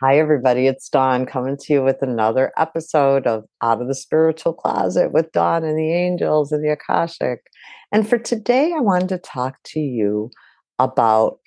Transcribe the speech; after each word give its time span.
Hi, 0.00 0.16
everybody. 0.16 0.68
It's 0.68 0.88
Dawn 0.88 1.26
coming 1.26 1.56
to 1.56 1.72
you 1.72 1.82
with 1.82 2.02
another 2.02 2.52
episode 2.56 3.26
of 3.26 3.42
Out 3.64 3.82
of 3.82 3.88
the 3.88 3.96
Spiritual 3.96 4.52
Closet 4.52 5.12
with 5.12 5.32
Dawn 5.32 5.64
and 5.64 5.76
the 5.76 5.92
Angels 5.92 6.52
and 6.52 6.64
the 6.64 6.70
Akashic. 6.70 7.40
And 7.90 8.08
for 8.08 8.16
today, 8.16 8.72
I 8.76 8.78
wanted 8.78 9.08
to 9.08 9.18
talk 9.18 9.56
to 9.64 9.80
you 9.80 10.30
about 10.78 11.40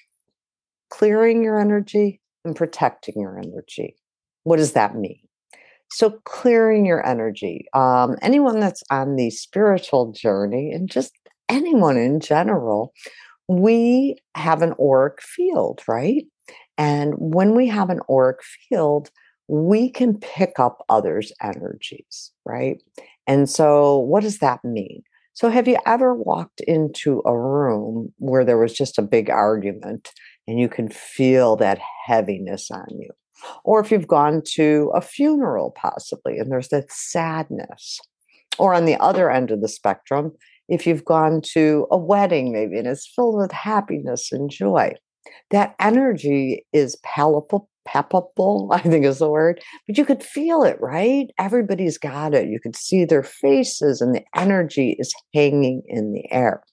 clearing 0.89 1.45
your 1.45 1.61
energy 1.61 2.19
and 2.44 2.53
protecting 2.53 3.22
your 3.22 3.40
energy. 3.40 3.96
What 4.44 4.58
does 4.58 4.74
that 4.74 4.97
mean? 4.97 5.22
So, 5.90 6.20
clearing 6.26 6.86
your 6.86 7.08
energy. 7.08 7.68
Um, 7.74 8.18
anyone 8.22 8.60
that's 8.60 8.83
on 8.92 9.15
the 9.15 9.29
spiritual 9.29 10.12
journey, 10.12 10.74
and 10.74 10.92
just 10.92 11.13
anyone 11.47 11.96
in 11.96 12.20
general, 12.20 12.92
we 13.47 14.18
have 14.36 14.62
an 14.62 14.74
auric 14.78 15.22
field, 15.22 15.83
right? 15.88 16.26
And 16.81 17.13
when 17.17 17.53
we 17.55 17.67
have 17.67 17.91
an 17.91 17.99
auric 18.09 18.40
field, 18.44 19.12
we 19.48 19.88
can 19.88 20.17
pick 20.17 20.53
up 20.58 20.84
others' 20.89 21.31
energies, 21.39 22.31
right? 22.44 22.81
And 23.27 23.48
so, 23.48 23.99
what 23.99 24.23
does 24.23 24.39
that 24.39 24.66
mean? 24.66 25.03
So, 25.34 25.52
have 25.52 25.67
you 25.67 25.77
ever 25.86 26.16
walked 26.16 26.59
into 26.62 27.22
a 27.23 27.38
room 27.38 28.12
where 28.17 28.44
there 28.44 28.58
was 28.58 28.73
just 28.73 28.98
a 28.98 29.03
big 29.03 29.30
argument 29.30 30.09
and 30.48 30.59
you 30.59 30.67
can 30.67 30.89
feel 30.89 31.55
that 31.58 31.77
heaviness 32.08 32.72
on 32.72 32.88
you? 32.98 33.11
Or 33.63 33.80
if 33.80 33.91
you've 33.91 34.08
gone 34.08 34.41
to 34.53 34.91
a 34.95 35.02
funeral, 35.02 35.75
possibly, 35.80 36.39
and 36.39 36.52
there's 36.52 36.70
that 36.70 36.91
sadness. 36.91 38.00
Or 38.58 38.73
on 38.73 38.86
the 38.86 39.00
other 39.00 39.30
end 39.30 39.52
of 39.52 39.61
the 39.61 39.70
spectrum, 39.70 40.31
if 40.67 40.88
you've 40.88 41.05
gone 41.05 41.41
to 41.53 41.86
a 41.91 41.98
wedding, 41.98 42.52
maybe, 42.52 42.80
and 42.80 42.88
it's 42.88 43.08
filled 43.16 43.38
with 43.38 43.52
happiness 43.52 44.31
and 44.31 44.50
joy 44.50 44.95
that 45.52 45.75
energy 45.80 46.66
is 46.73 46.95
palpable 47.03 47.67
palpable 47.84 48.70
i 48.73 48.80
think 48.80 49.03
is 49.05 49.20
the 49.20 49.30
word 49.30 49.59
but 49.88 49.97
you 49.97 50.05
could 50.05 50.23
feel 50.23 50.63
it 50.63 50.78
right? 50.80 51.31
Everybody's 51.39 51.97
got 51.97 52.33
it. 52.33 52.47
You 52.47 52.59
could 52.59 52.75
see 52.75 53.05
their 53.05 53.23
faces 53.23 54.02
and 54.02 54.13
the 54.13 54.23
energy 54.36 54.95
is 55.00 55.13
hanging 55.33 55.81
in 55.88 56.13
the 56.13 56.31
air. 56.31 56.63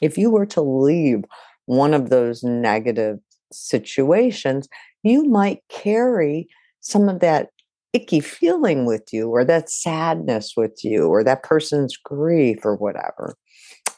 If 0.00 0.18
you 0.18 0.30
were 0.30 0.46
to 0.46 0.60
leave 0.60 1.24
one 1.66 1.94
of 1.94 2.10
those 2.10 2.42
negative 2.42 3.18
situations 3.52 4.68
you 5.02 5.24
might 5.24 5.62
carry 5.68 6.48
some 6.80 7.08
of 7.08 7.20
that 7.20 7.48
icky 7.92 8.20
feeling 8.20 8.84
with 8.84 9.04
you 9.12 9.28
or 9.28 9.44
that 9.44 9.70
sadness 9.70 10.54
with 10.56 10.84
you 10.84 11.08
or 11.08 11.24
that 11.24 11.42
person's 11.42 11.96
grief 11.96 12.58
or 12.64 12.76
whatever. 12.76 13.34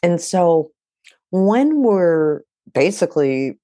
And 0.03 0.21
so 0.21 0.71
when 1.31 1.83
we're 1.83 2.43
basically 2.73 3.59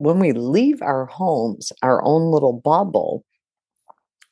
when 0.00 0.18
we 0.18 0.32
leave 0.32 0.80
our 0.80 1.04
homes, 1.04 1.72
our 1.82 2.02
own 2.02 2.32
little 2.32 2.54
bubble, 2.54 3.22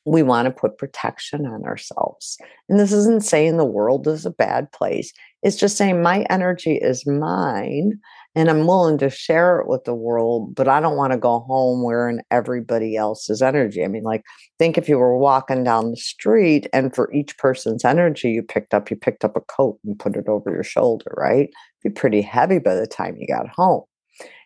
we 0.03 0.23
want 0.23 0.47
to 0.47 0.51
put 0.51 0.79
protection 0.79 1.45
on 1.45 1.63
ourselves. 1.63 2.39
And 2.67 2.79
this 2.79 2.91
isn't 2.91 3.23
saying 3.23 3.57
the 3.57 3.65
world 3.65 4.07
is 4.07 4.25
a 4.25 4.31
bad 4.31 4.71
place. 4.71 5.13
It's 5.43 5.57
just 5.57 5.77
saying 5.77 6.01
my 6.01 6.25
energy 6.31 6.79
is 6.81 7.05
mine 7.05 7.99
and 8.33 8.49
I'm 8.49 8.65
willing 8.65 8.97
to 8.97 9.11
share 9.11 9.59
it 9.59 9.67
with 9.67 9.83
the 9.83 9.93
world, 9.93 10.55
but 10.55 10.67
I 10.67 10.79
don't 10.79 10.97
want 10.97 11.13
to 11.13 11.19
go 11.19 11.41
home 11.41 11.83
wearing 11.83 12.21
everybody 12.31 12.95
else's 12.95 13.43
energy. 13.43 13.83
I 13.83 13.89
mean, 13.89 14.03
like, 14.03 14.23
think 14.57 14.75
if 14.75 14.89
you 14.89 14.97
were 14.97 15.19
walking 15.19 15.63
down 15.63 15.91
the 15.91 15.97
street 15.97 16.67
and 16.73 16.95
for 16.95 17.13
each 17.13 17.37
person's 17.37 17.85
energy 17.85 18.31
you 18.31 18.41
picked 18.41 18.73
up, 18.73 18.89
you 18.89 18.95
picked 18.95 19.23
up 19.23 19.35
a 19.35 19.41
coat 19.41 19.77
and 19.85 19.99
put 19.99 20.15
it 20.15 20.27
over 20.27 20.49
your 20.49 20.63
shoulder, 20.63 21.13
right? 21.15 21.49
It'd 21.83 21.93
be 21.93 21.99
pretty 21.99 22.23
heavy 22.23 22.57
by 22.57 22.73
the 22.73 22.87
time 22.87 23.17
you 23.17 23.27
got 23.27 23.47
home. 23.49 23.83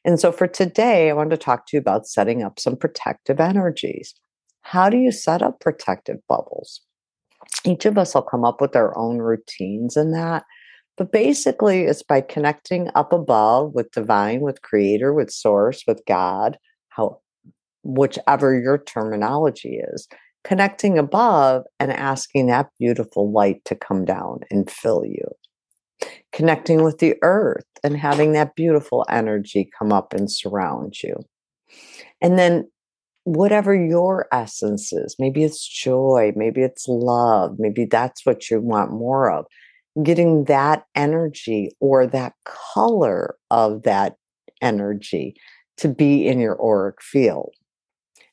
And 0.05 0.19
so 0.19 0.31
for 0.31 0.47
today, 0.47 1.09
I 1.09 1.13
wanted 1.13 1.31
to 1.31 1.37
talk 1.37 1.67
to 1.67 1.77
you 1.77 1.79
about 1.79 2.07
setting 2.07 2.43
up 2.43 2.59
some 2.59 2.75
protective 2.75 3.39
energies. 3.39 4.13
How 4.61 4.89
do 4.89 4.97
you 4.97 5.11
set 5.11 5.41
up 5.41 5.59
protective 5.59 6.17
bubbles? 6.27 6.81
Each 7.65 7.85
of 7.85 7.97
us 7.97 8.15
will 8.15 8.21
come 8.21 8.43
up 8.43 8.59
with 8.61 8.75
our 8.75 8.97
own 8.97 9.19
routines 9.19 9.95
in 9.95 10.11
that. 10.11 10.43
But 10.97 11.11
basically, 11.11 11.83
it's 11.83 12.03
by 12.03 12.21
connecting 12.21 12.89
up 12.95 13.13
above 13.13 13.73
with 13.73 13.91
divine, 13.91 14.41
with 14.41 14.61
creator, 14.61 15.13
with 15.13 15.31
source, 15.31 15.83
with 15.87 16.01
God, 16.07 16.57
how 16.89 17.19
whichever 17.83 18.57
your 18.57 18.77
terminology 18.77 19.81
is, 19.93 20.07
connecting 20.43 20.97
above 20.97 21.63
and 21.79 21.91
asking 21.91 22.47
that 22.47 22.69
beautiful 22.79 23.31
light 23.31 23.63
to 23.65 23.75
come 23.75 24.05
down 24.05 24.41
and 24.51 24.69
fill 24.69 25.03
you 25.05 25.25
connecting 26.31 26.83
with 26.83 26.99
the 26.99 27.15
earth 27.21 27.65
and 27.83 27.97
having 27.97 28.31
that 28.33 28.55
beautiful 28.55 29.05
energy 29.09 29.69
come 29.77 29.91
up 29.91 30.13
and 30.13 30.31
surround 30.31 31.01
you. 31.01 31.15
And 32.21 32.37
then, 32.37 32.69
whatever 33.25 33.73
your 33.73 34.27
essence 34.33 34.91
is, 34.91 35.15
maybe 35.17 35.43
it's 35.43 35.65
joy, 35.65 36.33
maybe 36.35 36.61
it's 36.61 36.87
love, 36.87 37.55
maybe 37.57 37.85
that's 37.85 38.25
what 38.25 38.49
you 38.49 38.59
want 38.59 38.91
more 38.91 39.31
of. 39.31 39.45
Getting 40.03 40.45
that 40.45 40.85
energy 40.95 41.71
or 41.79 42.05
that 42.07 42.33
color 42.45 43.35
of 43.49 43.83
that 43.83 44.17
energy 44.61 45.35
to 45.77 45.87
be 45.87 46.27
in 46.27 46.39
your 46.39 46.59
auric 46.61 47.01
field. 47.01 47.53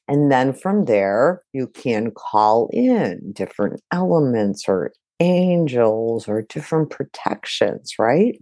And 0.09 0.33
then 0.33 0.53
from 0.53 0.87
there, 0.87 1.43
you 1.53 1.69
can 1.69 2.11
call 2.11 2.69
in 2.73 3.33
different 3.33 3.81
elements 3.93 4.65
or 4.67 4.93
angels 5.21 6.29
or 6.29 6.43
different 6.43 6.91
protections, 6.91 7.95
right? 7.99 8.35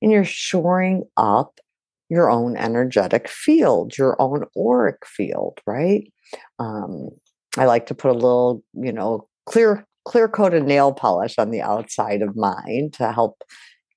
And 0.00 0.12
you're 0.12 0.24
shoring 0.24 1.04
up 1.16 1.60
your 2.08 2.30
own 2.30 2.56
energetic 2.56 3.28
field, 3.28 3.96
your 3.98 4.20
own 4.20 4.44
auric 4.56 5.06
field, 5.06 5.60
right? 5.66 6.04
Um, 6.58 7.10
I 7.56 7.64
like 7.64 7.86
to 7.86 7.94
put 7.94 8.10
a 8.10 8.14
little, 8.14 8.62
you 8.74 8.92
know, 8.92 9.28
clear 9.46 9.86
clear 10.06 10.28
coated 10.28 10.64
nail 10.64 10.92
polish 10.92 11.34
on 11.38 11.50
the 11.50 11.60
outside 11.60 12.22
of 12.22 12.34
mine 12.34 12.90
to 12.94 13.12
help 13.12 13.42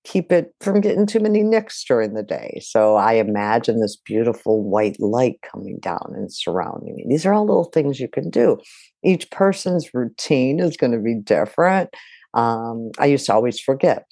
keep 0.04 0.32
it 0.32 0.54
from 0.60 0.82
getting 0.82 1.06
too 1.06 1.20
many 1.20 1.44
nicks 1.44 1.84
during 1.86 2.14
the 2.14 2.24
day. 2.24 2.60
So 2.62 2.96
I 2.96 3.14
imagine 3.14 3.80
this 3.80 3.96
beautiful 3.96 4.62
white 4.62 5.00
light 5.00 5.40
coming 5.50 5.80
down 5.82 6.12
and 6.14 6.32
surrounding 6.32 6.96
me. 6.96 7.06
These 7.08 7.26
are 7.26 7.34
all 7.34 7.46
little 7.46 7.72
things 7.74 8.00
you 8.00 8.10
can 8.10 8.30
do. 8.30 8.58
Each 9.04 9.30
person's 9.32 9.94
routine 9.94 10.60
is 10.60 10.76
going 10.76 10.92
to 10.92 11.00
be 11.00 11.16
different 11.16 11.90
um, 12.34 12.92
I 13.00 13.06
used 13.06 13.26
to 13.28 13.34
always 13.34 13.60
forget. 13.60 14.06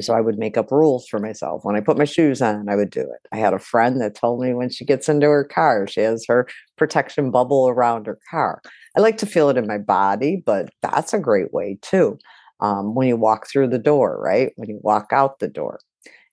So 0.00 0.14
I 0.14 0.20
would 0.20 0.38
make 0.38 0.56
up 0.56 0.70
rules 0.70 1.08
for 1.08 1.18
myself. 1.18 1.64
When 1.64 1.74
I 1.74 1.80
put 1.80 1.98
my 1.98 2.04
shoes 2.04 2.40
on, 2.40 2.68
I 2.68 2.76
would 2.76 2.90
do 2.90 3.00
it. 3.00 3.28
I 3.32 3.38
had 3.38 3.52
a 3.52 3.58
friend 3.58 4.00
that 4.00 4.14
told 4.14 4.40
me 4.40 4.54
when 4.54 4.70
she 4.70 4.84
gets 4.84 5.08
into 5.08 5.26
her 5.26 5.42
car, 5.42 5.88
she 5.88 6.00
has 6.00 6.24
her 6.28 6.46
protection 6.76 7.32
bubble 7.32 7.68
around 7.68 8.06
her 8.06 8.18
car. 8.30 8.62
I 8.96 9.00
like 9.00 9.18
to 9.18 9.26
feel 9.26 9.48
it 9.48 9.56
in 9.56 9.66
my 9.66 9.78
body, 9.78 10.42
but 10.46 10.70
that's 10.80 11.12
a 11.12 11.18
great 11.18 11.52
way 11.52 11.78
too. 11.82 12.18
Um, 12.60 12.94
when 12.94 13.08
you 13.08 13.16
walk 13.16 13.48
through 13.48 13.68
the 13.68 13.78
door, 13.78 14.20
right? 14.22 14.52
When 14.56 14.68
you 14.68 14.78
walk 14.82 15.08
out 15.12 15.40
the 15.40 15.48
door. 15.48 15.80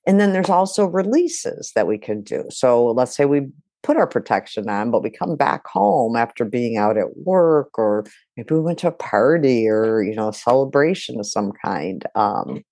And 0.06 0.19
then 0.19 0.34
there's 0.34 0.50
also 0.50 0.85
releases 0.85 1.72
that 1.74 1.88
we 1.88 1.97
can 1.97 2.22
do. 2.22 2.45
So 2.50 2.85
let's 2.88 3.16
say 3.16 3.25
we 3.25 3.47
put 3.83 3.97
our 3.97 4.07
protection 4.07 4.69
on, 4.69 4.91
but 4.91 5.03
we 5.03 5.09
come 5.09 5.35
back 5.35 5.65
home 5.67 6.15
after 6.15 6.43
being 6.43 6.77
out 6.77 6.97
at 6.97 7.17
work, 7.17 7.77
or 7.77 8.05
maybe 8.35 8.53
we 8.53 8.61
went 8.61 8.79
to 8.79 8.88
a 8.88 8.91
party 8.91 9.67
or, 9.67 10.01
you 10.01 10.15
know, 10.15 10.29
a 10.29 10.33
celebration 10.33 11.19
of 11.19 11.25
some 11.25 11.51
kind, 11.63 12.03
um, 12.15 12.63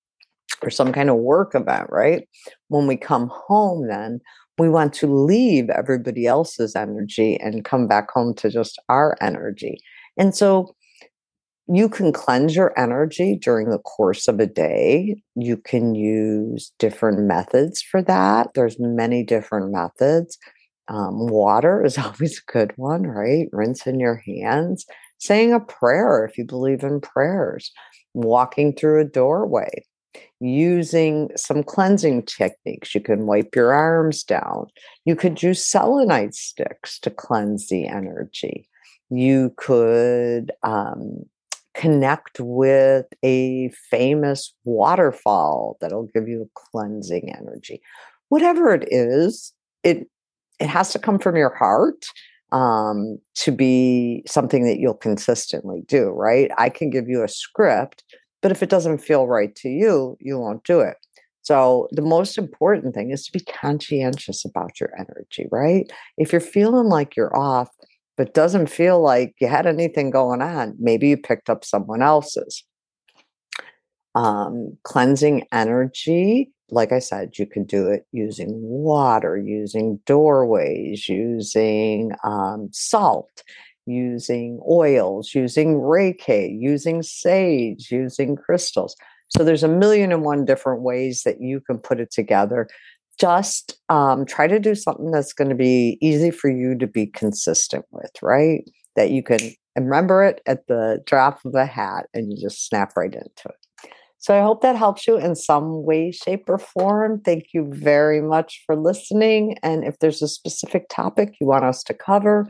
or 0.61 0.69
some 0.69 0.91
kind 0.91 1.09
of 1.09 1.17
work 1.17 1.53
event, 1.55 1.87
right? 1.89 2.27
When 2.69 2.87
we 2.87 2.97
come 2.97 3.29
home, 3.33 3.87
then 3.87 4.19
we 4.57 4.69
want 4.69 4.93
to 4.95 5.07
leave 5.07 5.69
everybody 5.69 6.25
else's 6.25 6.75
energy 6.75 7.37
and 7.39 7.65
come 7.65 7.87
back 7.87 8.09
home 8.11 8.33
to 8.35 8.49
just 8.49 8.81
our 8.89 9.15
energy. 9.21 9.79
And 10.17 10.35
so 10.35 10.75
you 11.67 11.89
can 11.89 12.13
cleanse 12.13 12.55
your 12.55 12.77
energy 12.79 13.37
during 13.41 13.69
the 13.69 13.79
course 13.79 14.27
of 14.27 14.39
a 14.39 14.45
day. 14.45 15.21
You 15.35 15.57
can 15.57 15.95
use 15.95 16.71
different 16.77 17.21
methods 17.21 17.81
for 17.81 18.01
that. 18.03 18.49
There's 18.53 18.79
many 18.79 19.23
different 19.23 19.71
methods. 19.71 20.37
Um, 20.87 21.27
water 21.27 21.83
is 21.83 21.97
always 21.97 22.39
a 22.39 22.51
good 22.51 22.73
one, 22.75 23.03
right? 23.03 23.47
Rinsing 23.51 23.99
your 23.99 24.21
hands, 24.25 24.85
saying 25.17 25.53
a 25.53 25.59
prayer 25.59 26.25
if 26.25 26.37
you 26.37 26.45
believe 26.45 26.83
in 26.83 27.01
prayers, 27.01 27.71
walking 28.13 28.73
through 28.73 29.01
a 29.01 29.05
doorway, 29.05 29.83
using 30.39 31.29
some 31.35 31.63
cleansing 31.63 32.23
techniques. 32.23 32.93
You 32.93 33.01
can 33.01 33.25
wipe 33.25 33.55
your 33.55 33.73
arms 33.73 34.23
down. 34.23 34.67
You 35.05 35.15
could 35.15 35.41
use 35.41 35.65
selenite 35.65 36.35
sticks 36.35 36.99
to 36.99 37.09
cleanse 37.09 37.67
the 37.67 37.87
energy. 37.87 38.67
You 39.09 39.53
could 39.57 40.51
um, 40.63 41.25
connect 41.73 42.39
with 42.39 43.05
a 43.23 43.69
famous 43.91 44.53
waterfall 44.63 45.77
that'll 45.81 46.09
give 46.13 46.27
you 46.27 46.43
a 46.43 46.59
cleansing 46.71 47.33
energy. 47.35 47.81
Whatever 48.29 48.73
it 48.73 48.87
is, 48.91 49.53
it 49.83 50.07
it 50.59 50.67
has 50.67 50.91
to 50.91 50.99
come 50.99 51.19
from 51.19 51.35
your 51.35 51.53
heart 51.53 52.05
um, 52.51 53.17
to 53.35 53.51
be 53.51 54.23
something 54.27 54.63
that 54.65 54.79
you'll 54.79 54.93
consistently 54.93 55.83
do, 55.87 56.09
right? 56.09 56.51
I 56.57 56.69
can 56.69 56.89
give 56.89 57.09
you 57.09 57.23
a 57.23 57.27
script, 57.27 58.03
but 58.41 58.51
if 58.51 58.63
it 58.63 58.69
doesn't 58.69 58.99
feel 58.99 59.27
right 59.27 59.53
to 59.57 59.69
you, 59.69 60.17
you 60.19 60.39
won't 60.39 60.63
do 60.63 60.79
it. 60.79 60.97
So, 61.41 61.87
the 61.91 62.01
most 62.01 62.39
important 62.39 62.95
thing 62.95 63.11
is 63.11 63.25
to 63.25 63.31
be 63.31 63.39
conscientious 63.41 64.45
about 64.45 64.79
your 64.79 64.89
energy, 64.97 65.45
right? 65.51 65.91
If 66.17 66.31
you're 66.31 66.41
feeling 66.41 66.87
like 66.87 67.15
you're 67.15 67.35
off, 67.37 67.69
but 68.17 68.33
doesn't 68.33 68.67
feel 68.67 68.99
like 69.01 69.35
you 69.39 69.47
had 69.47 69.67
anything 69.67 70.09
going 70.09 70.41
on, 70.41 70.75
maybe 70.79 71.09
you 71.09 71.17
picked 71.17 71.49
up 71.49 71.63
someone 71.63 72.01
else's. 72.01 72.63
Um, 74.15 74.77
cleansing 74.83 75.45
energy, 75.51 76.51
like 76.69 76.91
I 76.91 76.99
said, 76.99 77.37
you 77.37 77.45
can 77.45 77.63
do 77.63 77.87
it 77.87 78.05
using 78.11 78.49
water, 78.61 79.37
using 79.37 79.99
doorways, 80.05 81.07
using 81.07 82.11
um, 82.23 82.69
salt, 82.71 83.43
using 83.85 84.59
oils, 84.69 85.33
using 85.35 85.75
Reiki, 85.75 86.55
using 86.59 87.03
sage, 87.03 87.91
using 87.91 88.35
crystals. 88.35 88.95
So 89.29 89.43
there's 89.43 89.63
a 89.63 89.67
million 89.67 90.11
and 90.11 90.23
one 90.23 90.45
different 90.45 90.81
ways 90.81 91.23
that 91.23 91.41
you 91.41 91.61
can 91.61 91.77
put 91.77 91.99
it 91.99 92.11
together. 92.11 92.67
Just 93.19 93.79
um, 93.89 94.25
try 94.25 94.47
to 94.47 94.59
do 94.59 94.75
something 94.75 95.11
that's 95.11 95.33
going 95.33 95.49
to 95.49 95.55
be 95.55 95.97
easy 96.01 96.31
for 96.31 96.49
you 96.49 96.77
to 96.77 96.87
be 96.87 97.07
consistent 97.07 97.85
with, 97.91 98.11
right? 98.21 98.63
That 98.95 99.11
you 99.11 99.23
can 99.23 99.39
remember 99.75 100.23
it 100.23 100.41
at 100.45 100.67
the 100.67 101.01
drop 101.05 101.43
of 101.45 101.53
a 101.55 101.65
hat 101.65 102.07
and 102.13 102.31
you 102.31 102.41
just 102.41 102.65
snap 102.65 102.93
right 102.95 103.13
into 103.13 103.49
it. 103.49 103.64
So 104.25 104.35
I 104.35 104.41
hope 104.41 104.61
that 104.63 104.75
helps 104.75 105.05
you 105.05 105.17
in 105.17 105.35
some 105.35 105.83
way, 105.83 106.09
shape, 106.11 106.49
or 106.49 106.57
form. 106.57 107.21
Thank 107.21 107.53
you 107.53 107.67
very 107.69 108.23
much 108.23 108.63
for 108.65 108.75
listening. 108.75 109.55
And 109.61 109.83
if 109.83 109.99
there's 109.99 110.23
a 110.23 110.27
specific 110.27 110.87
topic 110.89 111.35
you 111.39 111.45
want 111.45 111.63
us 111.63 111.83
to 111.83 111.93
cover 111.93 112.47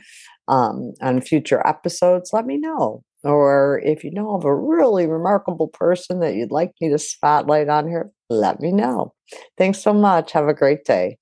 um, 0.48 0.94
on 1.02 1.20
future 1.20 1.62
episodes, 1.68 2.30
let 2.32 2.46
me 2.46 2.56
know. 2.56 3.04
Or 3.26 3.82
if 3.84 4.06
you 4.06 4.12
know 4.12 4.36
of 4.36 4.46
a 4.46 4.56
really 4.56 5.06
remarkable 5.06 5.68
person 5.68 6.22
that 6.22 6.36
you'd 6.36 6.50
like 6.50 6.72
me 6.80 6.88
to 6.92 6.98
spotlight 6.98 7.68
on 7.68 7.90
here, 7.90 8.10
let 8.30 8.62
me 8.62 8.72
know. 8.72 9.14
Thanks 9.58 9.80
so 9.80 9.92
much. 9.92 10.32
Have 10.32 10.48
a 10.48 10.54
great 10.54 10.86
day. 10.86 11.18